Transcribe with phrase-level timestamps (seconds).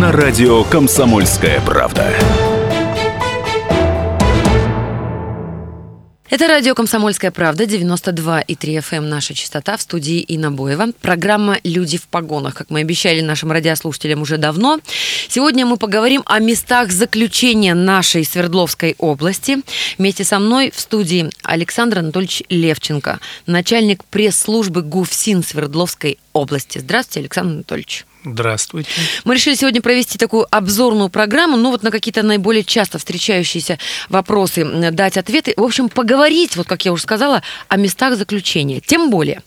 [0.00, 2.12] На радио «Комсомольская правда».
[6.28, 10.88] Это радио «Комсомольская правда», 92,3 FM, наша частота в студии Инна Боева.
[11.00, 14.80] Программа «Люди в погонах», как мы обещали нашим радиослушателям уже давно.
[15.28, 19.58] Сегодня мы поговорим о местах заключения нашей Свердловской области.
[19.96, 26.78] Вместе со мной в студии Александр Анатольевич Левченко, начальник пресс-службы ГУФСИН Свердловской области.
[26.78, 28.06] Здравствуйте, Александр Анатольевич.
[28.24, 28.88] Здравствуйте.
[29.24, 34.64] Мы решили сегодня провести такую обзорную программу, ну вот на какие-то наиболее часто встречающиеся вопросы
[34.92, 35.52] дать ответы.
[35.58, 38.80] В общем, поговорить, вот как я уже сказала, о местах заключения.
[38.80, 39.42] Тем более,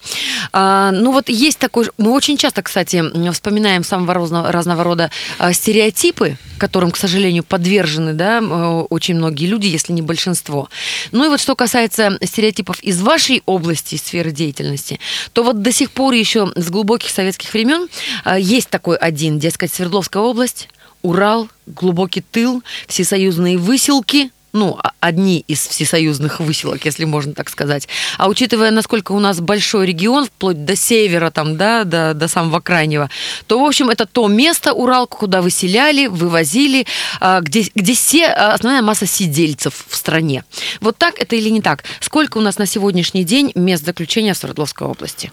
[0.53, 5.53] а, ну вот есть такой, мы очень часто, кстати, вспоминаем самого разного, разного рода а,
[5.53, 8.41] стереотипы, которым, к сожалению, подвержены, да,
[8.89, 10.69] очень многие люди, если не большинство.
[11.11, 14.99] Ну и вот что касается стереотипов из вашей области, сферы деятельности,
[15.33, 17.87] то вот до сих пор еще с глубоких советских времен
[18.23, 20.67] а, есть такой один, дескать, Свердловская область,
[21.01, 27.87] Урал, глубокий тыл, всесоюзные выселки, ну, а- одни из всесоюзных выселок, если можно так сказать.
[28.17, 32.59] А учитывая, насколько у нас большой регион, вплоть до севера, там, да, до, до самого
[32.59, 33.09] крайнего,
[33.45, 36.87] то, в общем, это то место, Урал, куда выселяли, вывозили,
[37.21, 40.43] а, где, где все, а, основная масса сидельцев в стране.
[40.81, 41.83] Вот так это или не так?
[41.99, 45.31] Сколько у нас на сегодняшний день мест заключения в Свердловской области?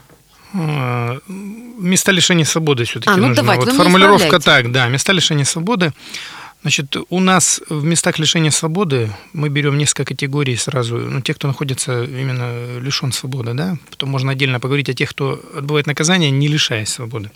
[0.54, 1.18] А,
[1.78, 3.42] Места лишения свободы все-таки А, ну нужно.
[3.42, 5.92] давайте, вот формулировка так, да, места лишения свободы.
[6.62, 10.96] Значит, у нас в местах лишения свободы мы берем несколько категорий сразу.
[10.96, 13.76] Ну, те, кто находится именно лишен свободы, да.
[13.90, 17.30] Потом можно отдельно поговорить о тех, кто отбывает наказание, не лишаясь свободы.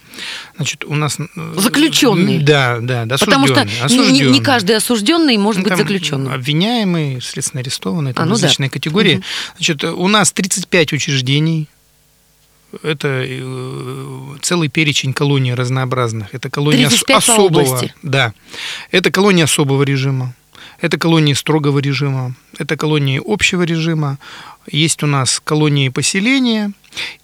[0.57, 1.19] Значит, у нас...
[1.21, 1.27] э,
[1.59, 2.41] Заключенные.
[2.41, 6.33] Да, да, да, Потому что осужденные, не- не, каждый осужденный может Ну, быть заключенным.
[6.33, 8.41] Обвиняемые, следственно арестованные, там А, ну да.
[8.41, 9.21] различные категории.
[9.57, 11.69] Значит, у нас 35 учреждений.
[12.83, 16.35] Это э, целый перечень колоний разнообразных.
[16.35, 17.47] Это колонии ос- 35 по особого.
[17.47, 17.95] области.
[18.03, 18.33] Да.
[18.91, 20.35] Это колонии особого режима.
[20.81, 22.35] Это колонии строгого режима.
[22.57, 24.19] Это колонии общего режима.
[24.71, 26.73] Есть у нас колонии поселения.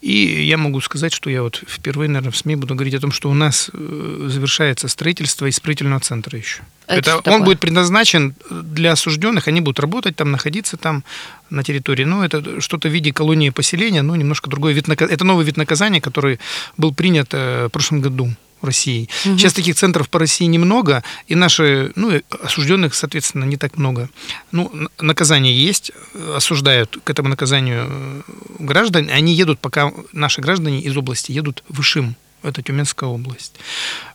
[0.00, 3.12] И я могу сказать, что я вот впервые, наверное, в СМИ буду говорить о том,
[3.12, 6.62] что у нас э, завершается строительство исправительного центра еще.
[6.86, 7.40] Это Это, что он такое?
[7.40, 11.02] будет предназначен для осужденных, они будут работать там, находиться там
[11.50, 12.04] на территории.
[12.04, 15.14] Ну, это что-то в виде колонии поселения, но немножко другой вид наказания.
[15.14, 16.38] Это новый вид наказания, который
[16.76, 18.30] был принят э, в прошлом году
[18.64, 19.08] России.
[19.22, 24.08] Сейчас таких центров по России немного, и наши, ну, осужденных, соответственно, не так много.
[24.52, 24.70] Ну,
[25.00, 25.92] наказание есть,
[26.34, 28.22] осуждают к этому наказанию э,
[28.58, 33.52] граждан, они едут, пока наши граждане из области едут в Ишим, это Тюменская область.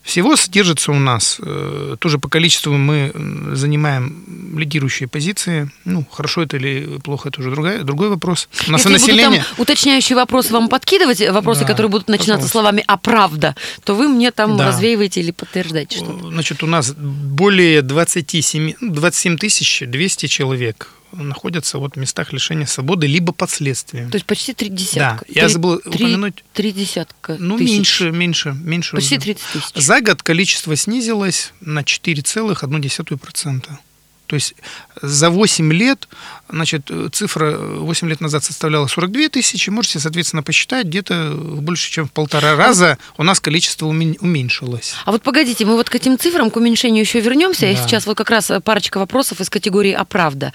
[0.04, 3.12] Всего содержится у нас, э, тоже по количеству мы
[3.56, 5.70] занимаем лидирующие позиции.
[5.86, 8.48] Ну, хорошо это или плохо, это уже другая, другой вопрос.
[8.68, 9.44] У нас Если население...
[9.44, 12.52] там уточняющие вопросы вам подкидывать, э, вопросы, Да, которые будут начинаться пожалуйста.
[12.52, 14.68] словами «а правда», то вы мне там Да.
[14.68, 16.30] развеиваете или подтверждаете что-то.
[16.30, 22.66] Значит, у нас более 27, ну, 27 тысяч 200 человек находятся вот в местах лишения
[22.66, 24.10] свободы, либо под следствием.
[24.12, 25.26] То есть почти три десятка.
[25.28, 26.44] Да, я Три- забыл три- упомянуть.
[26.54, 27.72] Три десятка Ну, тысяч.
[27.72, 28.96] меньше, меньше, меньше.
[28.96, 29.22] Почти уже.
[29.26, 29.86] 30 тысяч.
[29.86, 33.80] За год количество снизилось на 4,1%.
[34.30, 34.54] То есть
[35.02, 36.08] за 8 лет,
[36.50, 42.08] значит, э, цифра 8 лет назад составляла 42 тысячи, можете, соответственно, посчитать, где-то больше, чем
[42.08, 44.94] в полтора раза у нас количество умен- уменьшилось.
[45.06, 47.66] А вот погодите, мы вот к этим цифрам, к уменьшению еще вернемся.
[47.66, 47.82] И Да.
[47.82, 50.54] сейчас вот как раз парочка вопросов из категории «А правда?».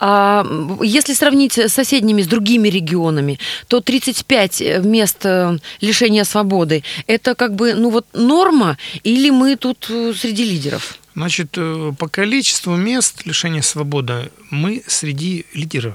[0.00, 6.82] А, м, если сравнить с соседними, с другими регионами, то 35 мест э, лишения свободы–
[7.06, 10.96] это как бы, ну вот, норма или мы тут э, среди лидеров?
[11.14, 15.94] Значит, э, по количеству мест лишения свободы мы среди лидеров.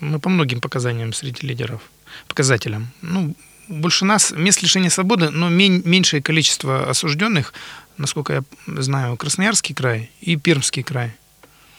[0.00, 1.80] Мы по многим показаниям среди лидеров,
[2.26, 2.88] показателям.
[3.02, 3.36] Ну,
[3.68, 7.52] больше нас мест лишения свободы, но мен- меньшее количество осужденных,
[7.98, 8.42] насколько я
[8.82, 11.12] знаю, Красноярский край и Пермский край.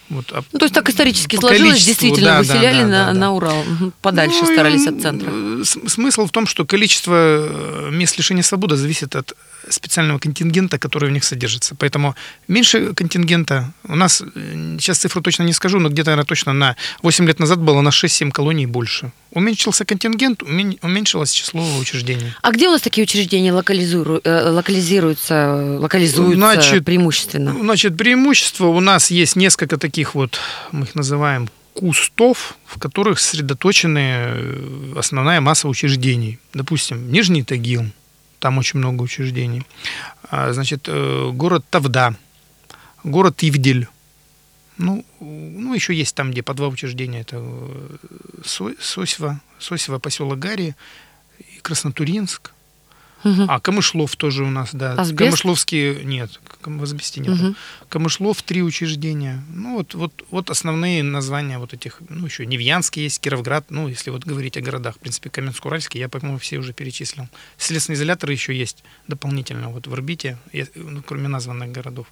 [0.10, 3.06] Вот, а Ну, то есть так исторически сложилось, действительно, да, да, выселяли да, на, да,
[3.08, 3.20] да.
[3.20, 3.64] на Урал,
[4.02, 5.30] подальше Ну, старались от центра.
[5.30, 9.34] э, Смысл в том, что количество э, мест лишения свободы зависит от
[9.70, 11.76] специального контингента, который в них содержится.
[11.76, 12.16] Поэтому
[12.48, 13.74] меньше контингента.
[13.88, 17.40] У нас, э, сейчас цифру точно не скажу, но где-то, наверное, точно на 8 лет
[17.40, 19.12] назад было на 6-7 колоний больше.
[19.32, 22.34] Уменьшился контингент, умен- уменьшилось число учреждений.
[22.42, 27.54] А где у нас такие учреждения локализуру- э, локализируются, локализуются Значит, преимущественно?
[27.60, 30.40] Значит, преимущество у нас есть несколько таких вот,
[30.72, 36.40] мы их называем кустов, в которых сосредоточены э, основная масса учреждений.
[36.54, 37.84] Допустим, Нижний Тагил,
[38.40, 39.64] там очень много учреждений.
[40.30, 42.16] А, Значит, э, город Тавда,
[43.04, 43.88] город Ивдель.
[44.78, 47.22] Ну, ну, еще есть там, где по два учреждения.
[47.22, 47.98] Это э,
[48.46, 50.76] Со- Сосьва, Сосьва, поселок Гарри,
[51.40, 52.52] и Краснотуринск.
[53.28, 53.46] Мгм.
[53.50, 54.94] А, Камышлов тоже у нас, да.
[54.94, 55.18] Асбест?
[55.18, 57.36] Камышловские нет, в Асбесте нет.
[57.36, 57.56] Мгм.
[57.90, 59.44] Камышлов три учреждения.
[59.54, 64.10] Ну, вот, вот, вот основные названия вот этих, ну, еще Невьянский есть, Кировград, ну, если
[64.10, 67.28] вот говорить о городах, в принципе, Каменск-Уральский, я, по-моему, все уже перечислил.
[67.58, 70.38] Следственные изоляторы еще есть дополнительно, вот в орбите,
[70.76, 72.08] ну, кроме названных городов.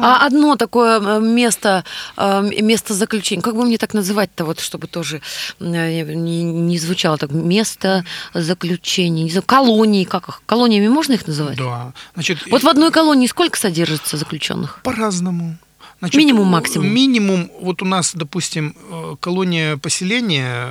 [0.00, 1.84] А одно такое э, место,
[2.16, 5.20] э, место заключения, как бы мне так называть-то, вот, чтобы тоже
[5.60, 8.04] э, не, не звучало так, место
[8.34, 11.58] заключения, не знаю, колонии, как их, колониями можно их называть?
[11.58, 11.92] Да.
[12.14, 14.80] Значит, Вот в одной колонии сколько содержится заключенных?
[14.82, 15.56] По-разному.
[16.00, 16.88] Минимум, максимум.
[16.88, 18.76] Минимум, вот у нас, допустим,
[19.20, 20.68] колония поселения,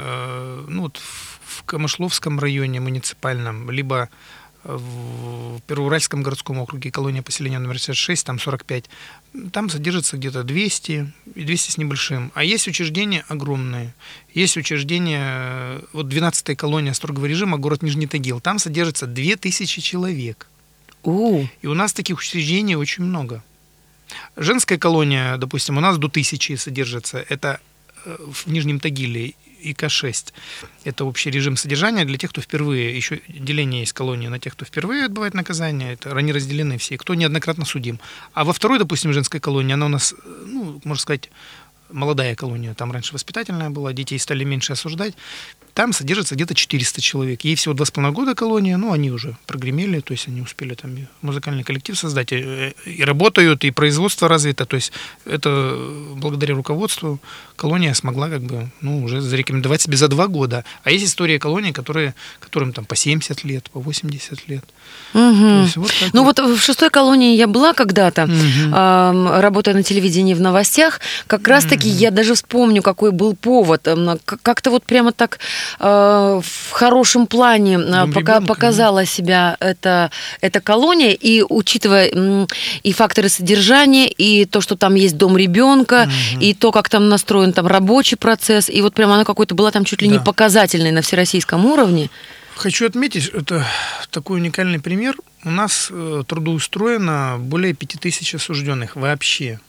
[0.69, 1.01] ну, вот
[1.43, 4.09] в Камышловском районе муниципальном, либо
[4.67, 8.85] в Первоуральском городском округе колония поселения номер 66, там 45,
[9.53, 12.31] там содержится где-то 200 и 200 с небольшим.
[12.35, 13.93] А есть учреждения огромные.
[14.33, 20.47] Есть учреждения, э, вот 12-я колония строгого режима, город Нижний Тагил, там содержится 2000 человек.
[21.03, 23.41] У, И у нас таких учреждений очень много.
[24.35, 27.25] Женская колония, допустим, у нас до тысячи содержится.
[27.29, 27.61] Это
[28.03, 29.33] э, в Нижнем Тагиле
[29.71, 30.33] ИК-6.
[30.83, 34.65] Это общий режим содержания для тех, кто впервые, еще деление есть колонии на тех, кто
[34.65, 37.99] впервые отбывает наказание, это они разделены все, и кто неоднократно судим.
[38.33, 40.15] А во второй, допустим, женской колонии, она у нас,
[40.45, 41.29] ну, можно сказать,
[41.89, 45.13] молодая колония, там раньше воспитательная была, детей стали меньше осуждать,
[45.77, 47.41] там содержится где-то 400 человек.
[47.45, 50.89] Ей всего 2,5 года колония, ну, они уже прогремели, то есть они успели там
[51.21, 54.91] музыкальный коллектив создать, и, и работают, и производство развито, то есть
[55.25, 55.77] это
[56.15, 57.19] благодаря руководству
[57.55, 60.63] колония смогла как бы, ну, уже зарекомендовать себе за два года.
[60.83, 64.65] А есть история колонии, которые, которым там по 70 лет, по 80 лет.
[65.13, 66.39] Есть вот Ну вот.
[66.39, 68.73] вот в шестой колонии я была когда-то, Мгм.
[68.73, 71.01] ам, работая на телевидении в новостях.
[71.27, 73.83] Как раз-таки я даже вспомню, какой был повод.
[74.25, 75.37] К- Как-то вот прямо так
[75.79, 80.11] а, в хорошем плане Дом пока, ребенка, показала себя эта,
[80.41, 81.11] эта колония.
[81.11, 82.47] И учитывая
[82.83, 86.09] и факторы содержания, и то, что там есть дом ребенка,
[86.39, 89.85] и то, как там настроен там рабочий процесс, и вот прямо она какой-то была там
[89.85, 90.23] чуть ли не Да.
[90.23, 92.09] показательной на всероссийском уровне.
[92.55, 93.65] Хочу отметить, это
[94.09, 95.15] такой уникальный пример.
[95.45, 99.59] У нас э, трудоустроено более 5000 осужденных вообще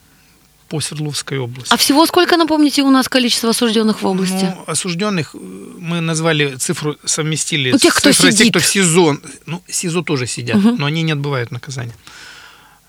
[0.68, 1.72] по Свердловской области.
[1.72, 4.54] А всего сколько, напомните, у нас количество осужденных в области?
[4.56, 8.64] Ну, осужденных э, мы назвали цифру, совместили Ну, тех, с кто цифрой тех, кто в
[8.66, 9.18] СИЗО.
[9.46, 10.76] Ну, СИЗО тоже сидят, Мгм.
[10.78, 11.94] но они не отбывают наказание.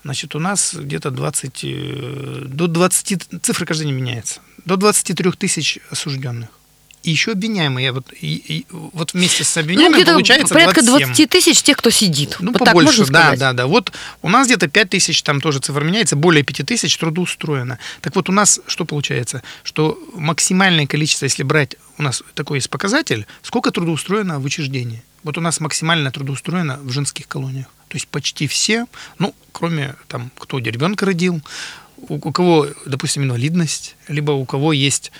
[0.04, 5.78] Значит, у нас где-то 20, э, до 20, цифры каждый день меняется, до 23 тысяч
[5.90, 6.48] осужденных.
[7.02, 11.06] И еще обвиняемые, вот, и, и вот вместе с Ну, обвиняемыми где-то получается порядка 27.
[11.06, 12.36] 20 тысяч тех, кто сидит.
[12.40, 13.38] Ну, вот побольше, так можно да, сказать?
[13.38, 13.66] да, да.
[13.66, 17.78] Вот у нас где-то 5 тысяч, там тоже цифра меняется, более 5 тысяч трудоустроено.
[18.02, 19.42] Так вот у нас что получается?
[19.62, 25.02] Что максимальное количество, если брать, у нас такой есть показатель, сколько трудоустроено в учреждении.
[25.22, 27.66] Вот у нас максимально трудоустроено в женских колониях.
[27.88, 28.86] То есть почти все,
[29.18, 31.40] ну, кроме там, кто ребенка родил,
[31.96, 35.12] у, у кого, допустим, инвалидность, либо у кого есть,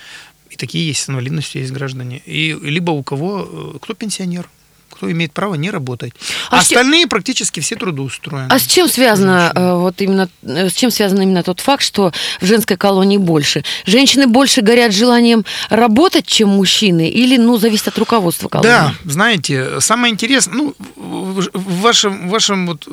[0.51, 4.49] и такие есть с инвалидностью, есть граждане, и либо у кого, э, кто пенсионер,
[5.01, 6.13] кто имеет право не работать.
[6.51, 8.47] А А с остальные практически все трудоустроены.
[8.51, 12.13] А с чем связано э, вот именно э, с чем связан именно тот факт, что
[12.39, 13.63] в женской колонии больше?
[13.87, 18.69] Женщины больше горят желанием работать, чем мужчины, или ну зависит от руководства колонии?
[18.69, 22.87] Да, знаете, самое интересное, ну, в вашем, в вашем вот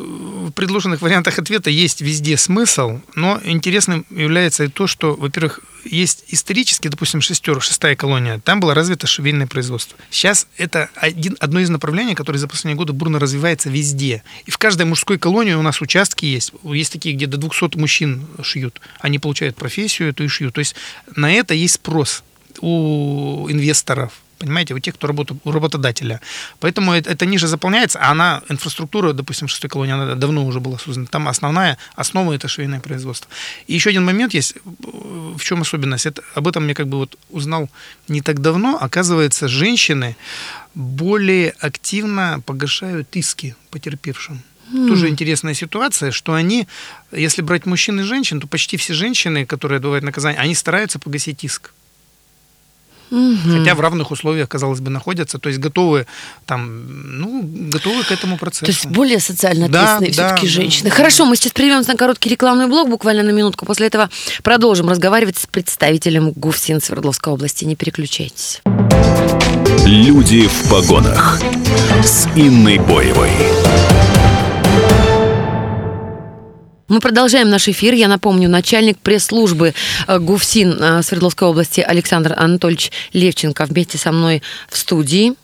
[0.54, 6.88] предложенных вариантах ответа есть везде смысл, но интересным является и то, что, во-первых, есть исторически,
[6.88, 9.96] допустим, шестер, шестая колония, там было развито швейное производство.
[10.10, 14.22] Сейчас это один, одно из направлений, которое за последние годы бурно развивается везде.
[14.46, 16.52] И в каждой мужской колонии у нас участки есть.
[16.64, 18.80] Есть такие, где до 200 мужчин шьют.
[19.00, 20.54] Они получают профессию эту и шьют.
[20.54, 20.74] То есть
[21.14, 22.22] на это есть спрос
[22.60, 24.12] у инвесторов.
[24.38, 26.20] Понимаете, у тех, кто работает, у работодателя.
[26.60, 30.78] Поэтому это, это ниже заполняется, а она, инфраструктура, допустим, шестой колонии, она давно уже была
[30.78, 31.06] создана.
[31.06, 33.30] Там основная основа это швейное производство.
[33.66, 36.06] И еще один момент есть, в чем особенность.
[36.06, 37.68] Это, об этом я как бы вот узнал
[38.08, 38.78] не так давно.
[38.80, 40.16] Оказывается, женщины
[40.74, 44.42] более активно погашают иски потерпевшим.
[44.70, 46.68] Тоже интересная ситуация, что они,
[47.10, 51.42] если брать мужчин и женщин, то почти все женщины, которые отбывают наказание, они стараются погасить
[51.42, 51.72] иск.
[53.10, 56.06] Хотя в равных условиях, казалось бы, находятся, то есть готовы
[56.46, 58.66] там, ну, готовы к этому процессу.
[58.66, 60.52] То есть более социально Да, ответственные да, все-таки да.
[60.52, 60.90] женщины.
[60.90, 63.66] Хорошо, мы сейчас прервемся на короткий рекламный блок, буквально на минутку.
[63.66, 64.10] После этого
[64.42, 67.64] продолжим разговаривать с представителем ГУФСИН Свердловской области.
[67.64, 68.60] Не переключайтесь.
[69.86, 71.40] Люди в погонах.
[72.02, 73.30] С Инной Боевой.
[76.88, 77.92] Мы продолжаем наш эфир.
[77.92, 79.74] Я напомню, начальник пресс-службы
[80.06, 85.34] э, ГУФСИН э, Свердловской области Александр Анатольевич Левченко вместе со мной в студии.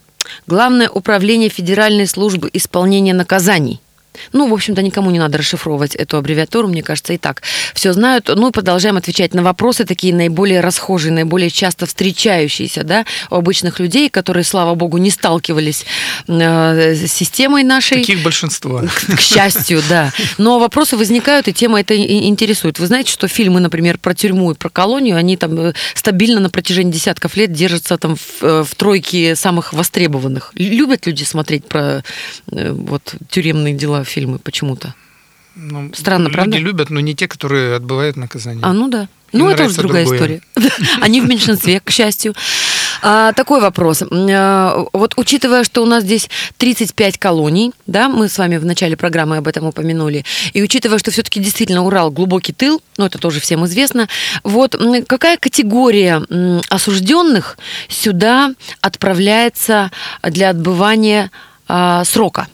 [0.46, 3.80] Главное управление Федеральной службы исполнения наказаний.
[4.32, 7.42] Ну, в общем-то, никому не надо расшифровывать эту аббревиатуру, мне кажется, и так
[7.74, 8.30] все знают.
[8.34, 13.80] Ну, и продолжаем отвечать на вопросы, такие наиболее расхожие, наиболее часто встречающиеся, да, у обычных
[13.80, 15.84] людей, которые, слава богу, не сталкивались
[16.28, 17.98] э, с системой нашей.
[17.98, 18.82] Таких большинство.
[19.16, 20.12] К счастью, да.
[20.38, 22.78] Но вопросы возникают, и тема это интересует.
[22.78, 26.50] Вы знаете, что фильмы, например, про тюрьму и про колонию, они там э, стабильно на
[26.50, 30.52] протяжении десятков лет держатся там в, э, в тройке самых востребованных.
[30.54, 32.02] Любят люди смотреть про
[32.50, 34.94] э, вот тюремные дела, фильмы почему-то.
[35.56, 36.56] Ну, Странно, люди правда?
[36.58, 38.64] любят, но не те, которые отбывают наказание.
[38.64, 39.08] А, ну да.
[39.30, 40.40] Им ну, это уже другая другое.
[40.56, 40.72] история.
[41.00, 42.34] Они в меньшинстве, к счастью.
[43.02, 44.02] А, такой вопрос.
[44.10, 48.96] А, Вот учитывая, что у нас здесь 35 колоний, да, мы с вами в начале
[48.96, 53.40] программы об этом упомянули, и учитывая, что все-таки действительно Урал глубокий тыл, ну это тоже
[53.40, 54.08] всем известно,
[54.42, 56.22] вот какая категория
[56.68, 57.58] осужденных
[57.88, 59.90] сюда отправляется
[60.22, 61.30] для отбывания
[61.68, 62.48] а, срока?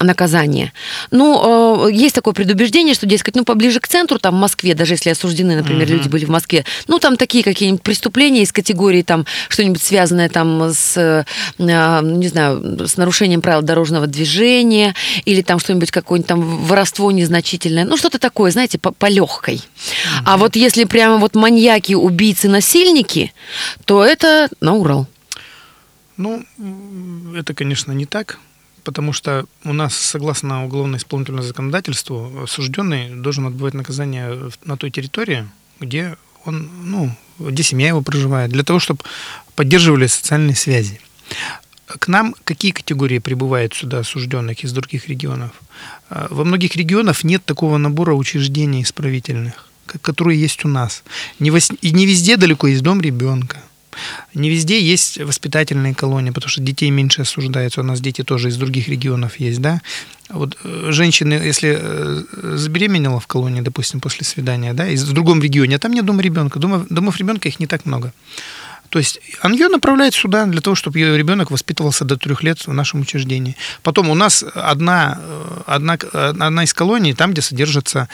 [0.00, 0.72] Наказание.
[1.10, 4.94] Ну, э, есть такое предубеждение, что, дескать, ну, поближе к центру, там, в Москве, даже
[4.94, 9.26] если осуждены, например, люди были в Москве, ну, там такие какие-нибудь преступления из категории, там,
[9.48, 11.24] что-нибудь связанное, там, с, э,
[11.58, 17.96] не знаю, с нарушением правил дорожного движения, или там что-нибудь, какое-нибудь там воровство незначительное, ну,
[17.96, 19.62] что-то такое, знаете, по, легкой.
[20.24, 23.32] А вот если прямо вот маньяки, убийцы, насильники,
[23.84, 25.06] то это на Урал.
[26.16, 26.44] Ну,
[27.34, 28.38] это, конечно, не так,
[28.88, 35.46] потому что у нас, согласно уголовно-исполнительному законодательству, осужденный должен отбывать наказание на той территории,
[35.78, 36.16] где
[36.46, 39.00] он, ну, где семья его проживает, для того, чтобы
[39.56, 41.02] поддерживали социальные связи.
[41.84, 45.50] К нам какие категории прибывают сюда осужденных из других регионов?
[46.08, 49.68] А, Во многих регионах нет такого набора учреждений исправительных,
[50.00, 51.02] которые есть у нас.
[51.40, 53.62] И не везде далеко есть дом ребенка.
[54.34, 57.80] Не везде есть воспитательные колонии, потому что детей меньше осуждается.
[57.80, 59.80] У нас дети тоже из других регионов есть, да.
[60.28, 65.42] Вот э, женщины, если э, забеременела в колонии, допустим, после свидания, да, из в другом
[65.42, 68.12] регионе, а там нет дома ребенка, дома, домов ребенка их не так много.
[68.90, 72.72] То есть ее направляют сюда для того, чтобы ее ребенок воспитывался до трех лет в
[72.72, 73.56] нашем учреждении.
[73.82, 78.08] Потом у нас одна, э, одна, одна из колоний, там, где содержатся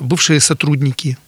[0.00, 1.18] бывшие сотрудники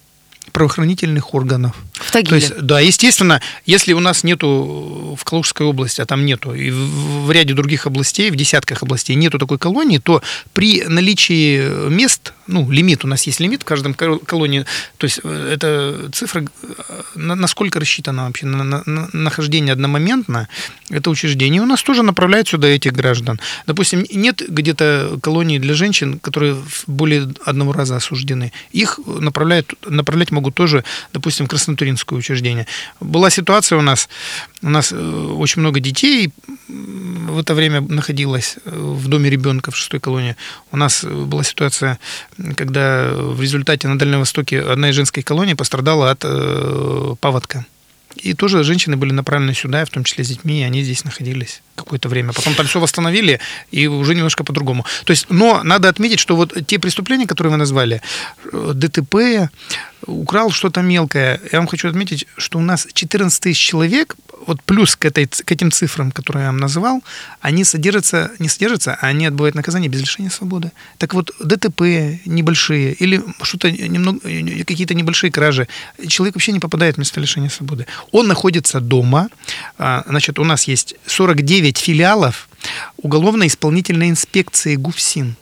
[0.53, 1.77] правоохранительных органов.
[1.93, 2.29] В Тагиле.
[2.31, 6.71] То есть, да, естественно, если у нас нету в Калужской области, а там нету, и
[6.71, 10.23] в, в ряде других областей, в десятках областей нету такой колонии, то
[10.53, 14.65] при наличии мест, ну, лимит, у нас есть лимит в каждом кол- колонии,
[14.99, 20.49] то есть э, это цифра, э, на, насколько рассчитана вообще на, на- на нахождение одномоментно,
[20.91, 21.63] это учреждение.
[21.63, 23.41] У нас тоже направляют сюда этих граждан.
[23.67, 28.53] Допустим, нет где-то колонии для женщин, которые более одного раза осуждены.
[28.73, 32.67] Их направляют, направлять могут тоже, допустим, Краснотуринское учреждение.
[33.01, 34.09] Была ситуация у нас,
[34.63, 36.33] у нас э, очень много детей
[36.69, 40.37] в это время находилось в доме ребенка в шестой колонии.
[40.73, 41.99] У нас была ситуация,
[42.57, 47.65] когда в результате на Дальнем Востоке одна из женских колоний пострадала от э, паводка.
[48.17, 51.63] И тоже женщины были направлены сюда, в том числе с детьми, и они здесь находились
[51.75, 52.33] какое-то время.
[52.33, 53.41] Потом там все восстановили,
[53.71, 54.87] и уже немножко по-другому.
[55.05, 58.01] То есть, но надо отметить, что вот те преступления, которые вы назвали,
[58.53, 59.51] э, ДТП,
[60.07, 64.17] украл что-то мелкое, я вам хочу отметить, что у нас 14 тысяч человек,
[64.47, 67.03] вот плюс к, этой, к этим цифрам, которые я вам назвал,
[67.41, 70.73] они содержатся, не содержатся, а они отбывают наказание без лишения свободы.
[70.99, 71.81] Так вот, ДТП
[72.27, 75.69] небольшие или что-то немного, э, какие-то небольшие кражи,
[76.09, 77.87] человек вообще не попадает в место лишения свободы.
[78.13, 79.29] Он находится дома.
[79.79, 82.49] А, Значит, у нас есть 49 филиалов
[82.97, 85.37] уголовно-исполнительной инспекции ГУФСИН.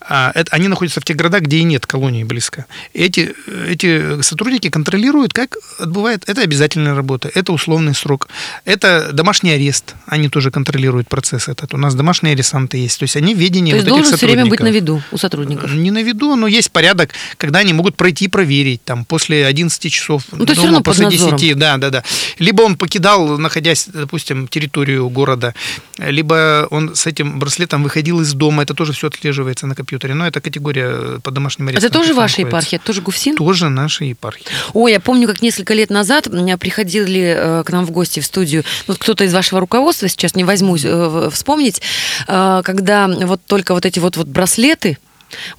[0.00, 2.66] А, это, они находятся в тех городах, где и нет колонии близко.
[2.94, 3.34] Эти,
[3.68, 6.28] эти сотрудники контролируют, как отбывает.
[6.28, 8.28] Это обязательная работа, это условный срок,
[8.64, 9.94] это домашний арест.
[10.06, 11.74] Они тоже контролируют процесс этот.
[11.74, 12.98] У нас домашние арестанты есть.
[12.98, 15.02] То есть они в ведении То есть вот этих должен все время быть на виду
[15.12, 15.72] у сотрудников.
[15.72, 20.24] Не на виду, но есть порядок, когда они могут пройти проверить там после 11 часов
[20.32, 21.38] Ну, дома, равно после надзором.
[21.38, 22.04] 10, да, да, да.
[22.38, 25.54] Либо он покидал, находясь, допустим, территорию города,
[25.98, 29.49] либо он с этим браслетом выходил из дома, это тоже все отслеживается.
[29.50, 31.86] Отслеживается на компьютере, но это категория по домашним арестам.
[31.88, 32.78] Это тоже ваша епархия?
[32.78, 33.36] Это тоже ГУФСИН?
[33.36, 34.46] Тоже наша епархия.
[34.74, 36.28] Ой, я помню, как несколько лет назад
[36.60, 40.44] приходили э, к нам в гости в студию вот кто-то из вашего руководства, сейчас не
[40.44, 41.82] возьмусь э, вспомнить,
[42.28, 44.98] э, когда вот только вот эти вот, вот браслеты,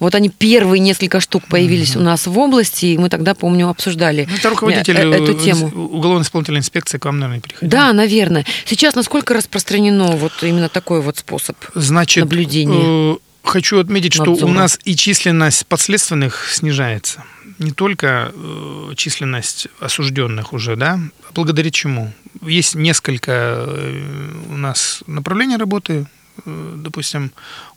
[0.00, 4.26] вот они первые несколько штук появились у нас в области, и мы тогда, помню, обсуждали
[4.30, 5.66] Ну, Это руководитель э, эту э, тему.
[5.66, 7.70] уголовно-исполнительной инспекции к вам, наверное, приходил.
[7.70, 8.44] Да, наверное.
[8.66, 11.56] Сейчас насколько распространено вот именно такой вот способ?
[11.74, 13.14] Значит, наблюдения.
[13.14, 17.24] э, хочу отметить, что у нас и численность подследственных снижается.
[17.58, 20.98] Не только э, численность осужденных уже, да,
[21.34, 22.12] благодаря чему?
[22.40, 26.06] Есть несколько э, у нас направлений работы.
[26.44, 27.30] Э, допустим,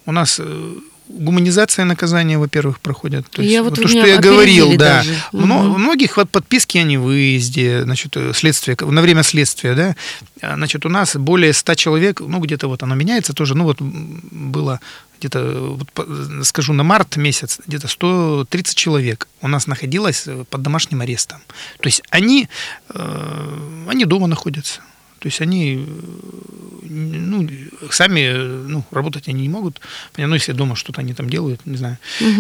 [0.06, 0.76] у нас э,
[1.08, 3.30] гуманизация наказания, во-первых, проходит.
[3.30, 4.98] То Я вот то, что я говорил, да.
[4.98, 5.16] даже.
[5.32, 5.80] Мгм.
[5.80, 9.96] многих вот подписки о невыезде, значит, э, следствие, на время следствия, да,
[10.42, 13.78] А, значит, у нас более 100 человек, ну, где-то вот оно меняется тоже, ну, вот
[13.80, 14.80] было
[15.20, 21.02] где-то, вот, скажу, на март месяц, где-то 130 человек у нас находилось э, под домашним
[21.02, 21.40] арестом.
[21.80, 22.50] То есть они,
[22.90, 24.82] э, они дома находятся.
[25.20, 27.50] То есть они э, ну,
[27.90, 28.34] сами
[28.68, 29.82] ну, работать они не могут.
[30.14, 31.98] Понятно, ну, если дома что-то они там делают, не знаю.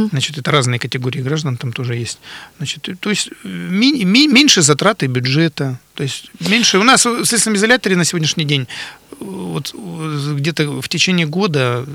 [0.09, 2.19] Значит, это разные категории граждан там тоже есть.
[2.57, 5.79] Значит, то есть меньше затраты бюджета.
[5.95, 6.77] То есть меньше...
[6.77, 8.67] У нас в следственном изоляторе на сегодняшний день
[9.11, 11.85] э, вот э, где-то в течение года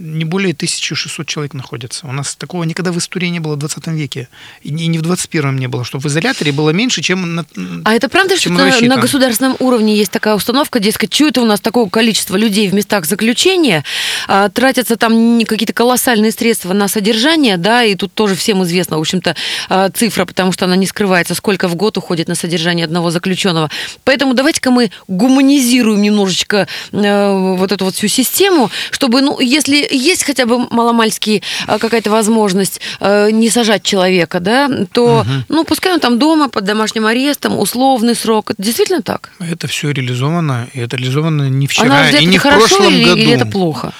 [0.00, 2.06] не более 1600 человек находятся.
[2.06, 4.28] У нас такого никогда в истории не было в 20 веке.
[4.62, 7.44] И не в 21 не было, чтобы в изоляторе было меньше, чем на...
[7.84, 11.44] А это правда, что на, на государственном уровне есть такая установка, дескать, что это у
[11.44, 13.84] нас такого количества людей в местах заключения,
[14.26, 19.00] а, тратятся там какие-то колоссальные средства на содержание, да, и тут тоже всем известна, в
[19.00, 19.36] общем-то,
[19.68, 23.70] а, цифра, потому что она не скрывается, сколько в год уходит на содержание одного заключенного.
[24.04, 30.24] Поэтому давайте-ка мы гуманизируем немножечко э, вот эту вот всю систему, чтобы, ну, если есть
[30.24, 36.00] хотя бы маломальский а, какая-то возможность э, не сажать человека, да, то, ну, пускай он
[36.00, 38.50] там дома под домашним арестом, условный срок.
[38.50, 39.32] Это действительно так?
[39.38, 42.68] Это все реализовано, и это реализовано не А вчера, взгляд, и это не в хорошо
[42.68, 43.20] прошлом или, году.
[43.20, 43.92] или это плохо?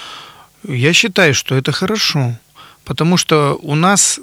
[0.69, 2.37] Я считаю, что это хорошо,
[2.85, 4.21] потому что у нас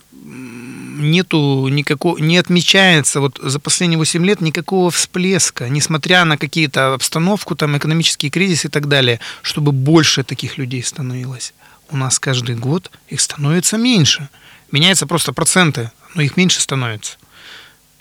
[0.97, 7.55] нету никакого, не отмечается вот за последние 8 лет никакого всплеска, несмотря на какие-то обстановку,
[7.55, 11.53] там, экономический кризис и так далее, чтобы больше таких людей становилось.
[11.89, 14.29] У нас каждый год их становится меньше.
[14.71, 17.17] Меняются просто проценты, но их меньше становится.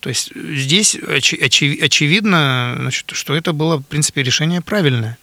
[0.00, 5.18] То есть здесь очи- очи- очевидно, значит, что это было, в принципе, решение правильное.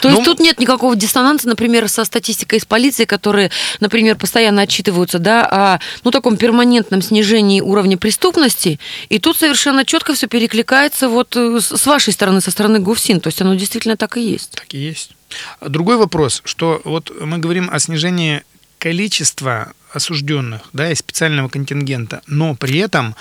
[0.00, 4.62] То есть Ну, тут нет никакого диссонанса, например, со статистикой из полиции, которые, например, постоянно
[4.62, 11.08] отчитываются, да, о ну, таком перманентном снижении уровня преступности, и тут совершенно четко все перекликается
[11.08, 14.52] вот э, с вашей стороны, со стороны ГУФСИН, то есть оно действительно так и есть.
[14.52, 15.12] Так и есть.
[15.60, 18.42] А Другой вопрос, что вот мы говорим о снижении
[18.78, 23.14] количества осужденных, да, и специального контингента, но при этом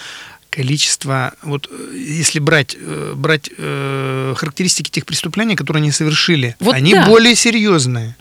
[0.51, 6.75] количество, вот э, если брать, э, брать э, характеристики тех преступлений, которые они совершили, Вот
[6.75, 7.07] они да.
[7.07, 8.15] более серьезные.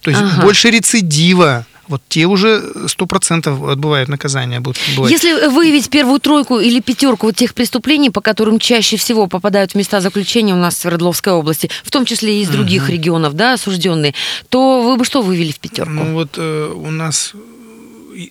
[0.00, 0.42] То есть Ага.
[0.42, 1.66] больше рецидива.
[1.88, 4.60] Вот те уже сто процентов отбывают наказание.
[4.60, 5.10] Будут отбывать.
[5.10, 9.74] Если выявить первую тройку или пятерку вот тех преступлений, по которым чаще всего попадают в
[9.74, 13.54] места заключения у нас в Свердловской области, в том числе и из других регионов, да,
[13.54, 14.14] осужденные,
[14.48, 15.90] то вы бы что вывели в пятерку?
[15.90, 17.38] Ну вот э, у нас, э,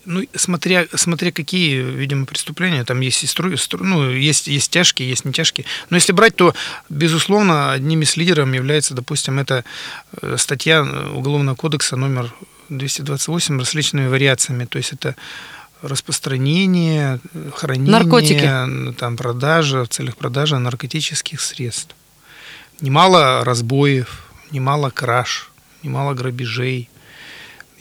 [0.06, 5.10] ну смотря смотря какие, видимо, преступления, там есть и стру- стру- ну есть есть тяжкие,
[5.10, 5.66] есть не тяжкие.
[5.90, 6.54] Но если брать, то
[6.90, 9.64] безусловно одним из лидеров является, допустим, это
[10.22, 12.34] э, статья э, уголовного кодекса номер
[12.70, 15.16] 228 различными вариациями, то есть это
[15.82, 17.20] распространение,
[17.56, 18.94] хранение, Наркотики.
[18.98, 21.96] там продажа в целях продажи наркотических средств.
[22.82, 25.50] Немало разбоев, немало краж,
[25.84, 26.90] немало грабежей.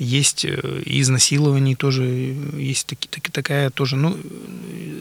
[0.02, 2.04] Есть э, и изнасилований тоже,
[2.56, 4.16] есть таки, таки- такая тоже, ну,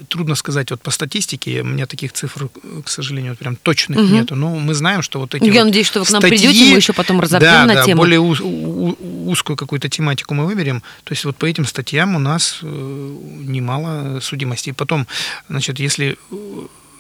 [0.10, 2.50] трудно сказать, вот по статистике, у меня таких цифр,
[2.84, 4.14] к сожалению, вот прям точных Мгм.
[4.14, 6.38] нету, но мы знаем, что вот эти Я вот надеюсь, что вы к нам статьи-
[6.38, 8.02] придете, мы еще потом разобьем да, на да, тему.
[8.02, 10.82] более уз- узкую какую-то тематику мы выберем.
[11.06, 14.74] То есть вот по этим статьям у нас э, немало судимостей.
[14.74, 15.08] Потом,
[15.48, 16.36] значит, если э,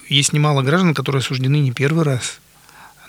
[0.08, 2.40] есть немало граждан, которые осуждены не первый раз,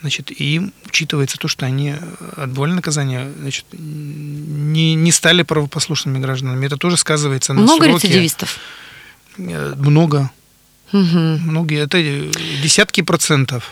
[0.01, 1.97] значит, и им учитывается то, что они э,
[2.37, 6.65] отбывали наказание, значит, не, не стали правопослушными гражданами.
[6.65, 8.07] Это тоже сказывается на Много сроке.
[8.07, 8.57] рецидивистов?
[9.37, 10.31] Э, Много.
[10.91, 11.39] Мгм.
[11.43, 11.79] Многие.
[11.79, 12.31] Это э,
[12.63, 13.71] десятки процентов.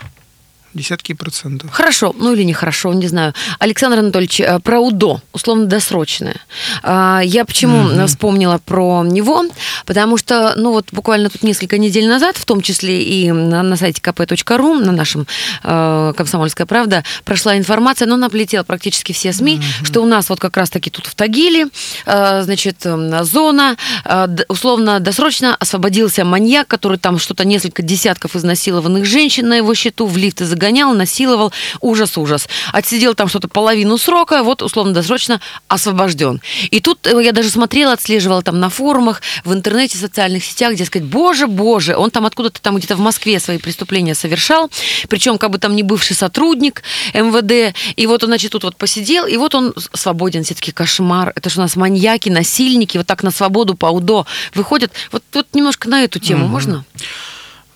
[0.73, 1.71] Десятки процентов.
[1.71, 3.33] Хорошо, ну или нехорошо, не знаю.
[3.57, 6.35] Александр Анатольевич, э, про УДО, условно-досрочное.
[6.83, 8.07] А, Я почему Мгм.
[8.07, 9.45] вспомнила про него?
[9.85, 13.75] Потому что, ну вот буквально тут несколько недель назад, в том числе и на, на
[13.77, 15.25] сайте kp.ru, на нашем
[15.63, 20.39] э, «Комсомольская правда», прошла информация, но она облетела практически все СМИ, что у нас вот
[20.39, 21.67] как раз-таки тут в Тагиле,
[22.05, 29.47] э, значит, э, зона, э, условно-досрочно освободился маньяк, который там что-то несколько десятков изнасилованных женщин
[29.49, 32.47] на его счету в лифты загонял, насиловал, ужас-ужас.
[32.73, 36.41] Отсидел там что-то половину срока, вот условно-досрочно освобожден.
[36.69, 40.73] И тут э, я даже смотрела, отслеживала там на форумах, в интернете, в социальных сетях,
[40.73, 44.69] где сказать, боже, боже, он там откуда-то там где-то в Москве свои преступления совершал,
[45.07, 49.25] причем как бы там не бывший сотрудник МВД, и вот он, значит, тут вот посидел,
[49.25, 53.31] и вот он свободен, все-таки кошмар, это же у нас маньяки, насильники, вот так на
[53.31, 54.91] свободу по УДО выходят.
[55.11, 56.51] Вот, вот немножко на эту тему Мгм.
[56.51, 56.85] можно?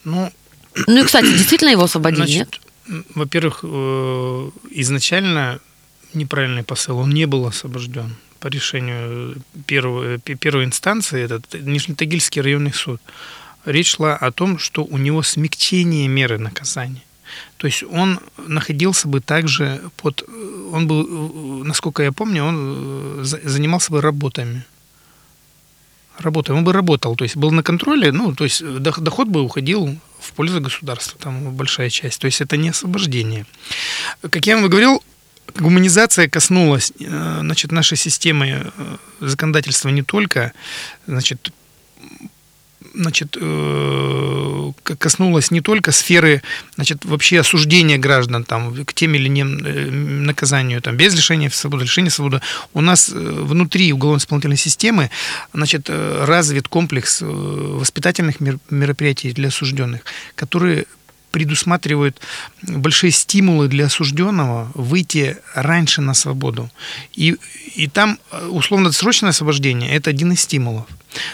[0.03, 0.29] Ну,
[0.87, 2.47] Ну и, кстати, действительно его освободили, нет?
[2.47, 2.62] значит, м,
[3.15, 5.59] во-первых, э, изначально
[6.13, 12.73] неправильный посыл, он не был освобожден по решению первой, пе- первой инстанции, этот Нижнетагильский районный
[12.73, 13.01] суд.
[13.65, 17.01] Речь шла о том, что у него смягчение меры наказания.
[17.57, 20.23] То есть он находился бы также под...
[20.27, 24.65] э, Он был, э, насколько я помню, он э, за- занимался бы работами.
[26.19, 26.55] Работой.
[26.55, 29.97] Он бы работал, то есть был на контроле, ну, то есть дох- доход бы уходил
[30.19, 32.19] в пользу государства, там большая часть.
[32.21, 33.45] То есть это не освобождение.
[34.21, 35.01] Как я вам говорил,
[35.55, 40.53] гуманизация коснулась э, значит, нашей системы э, законодательства не только
[41.07, 41.51] значит,
[42.93, 46.41] значит, э, коснулась не только сферы
[46.75, 51.83] значит, вообще осуждения граждан там, к тем или иным э, наказанию, там, без лишения свободы,
[51.83, 52.41] лишения свободы.
[52.73, 55.09] У нас э, внутри уголовно-исполнительной системы
[55.53, 60.01] значит, развит комплекс воспитательных мер- мероприятий для осужденных,
[60.35, 60.85] которые
[61.33, 62.21] предусматривают
[62.61, 66.69] большие стимулы для осужденного выйти раньше на свободу.
[67.15, 67.35] И,
[67.75, 70.85] и там э, условно-досрочное освобождение– это один из стимулов.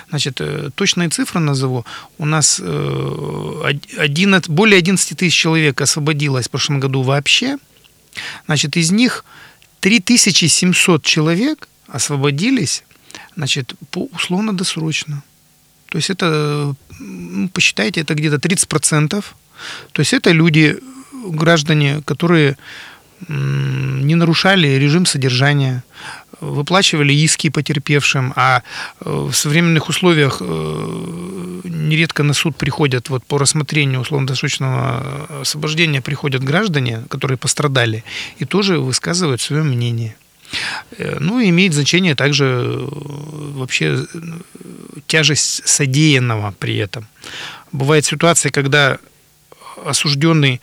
[0.10, 1.86] Значит, э, точные цифры назову.
[2.18, 7.58] У нас э, од- 11 более 11 тысяч человек освободилось в прошлом году вообще.
[8.46, 9.26] Значит, из них
[9.82, 12.84] 3700 человек освободились
[13.36, 15.24] значит, по условно-досрочно.
[15.90, 19.26] То есть это, ну, посчитайте, это где-то 30%.
[19.92, 20.78] То есть это люди,
[21.26, 22.58] граждане, которые
[23.28, 25.84] не нарушали режим содержания,
[26.42, 28.62] выплачивали иски потерпевшим, а
[29.02, 36.44] э, в современных условиях э, нередко на суд приходят вот по рассмотрению условно-досрочного освобождения приходят
[36.44, 38.04] граждане, которые пострадали,
[38.38, 40.16] и тоже высказывают свое мнение.
[40.98, 42.88] Э, Ну, имеет значение также э,
[43.56, 44.18] вообще э,
[45.08, 47.06] тяжесть содеянного при этом.
[47.72, 48.98] Бывает ситуация, когда
[49.86, 50.62] осужденный